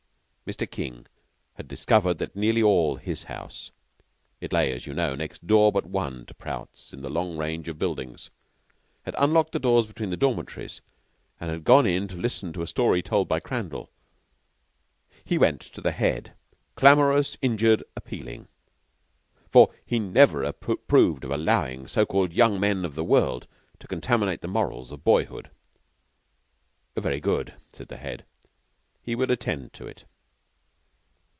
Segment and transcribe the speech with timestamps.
[0.47, 0.69] Mr.
[0.69, 1.05] King
[1.53, 3.71] had discovered that nearly all his house
[4.41, 7.69] it lay, as you know, next door but one to Prout's in the long range
[7.69, 8.29] of buildings
[9.03, 10.81] had unlocked the doors between the dormitories
[11.39, 13.89] and had gone in to listen to a story told by Crandall.
[15.23, 16.33] He went to the Head,
[16.75, 18.49] clamorous, injured, appealing;
[19.49, 23.47] for he never approved of allowing so called young men of the world
[23.79, 25.49] to contaminate the morals of boyhood.
[26.97, 28.25] Very good, said the Head,
[29.01, 30.03] he would attend to it.